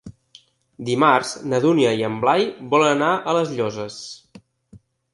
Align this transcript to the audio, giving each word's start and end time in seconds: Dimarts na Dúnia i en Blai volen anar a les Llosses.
Dimarts 0.87 1.33
na 1.51 1.59
Dúnia 1.67 1.93
i 2.01 2.03
en 2.09 2.17
Blai 2.25 2.49
volen 2.75 2.91
anar 2.97 3.13
a 3.29 3.39
les 3.41 3.57
Llosses. 3.61 4.03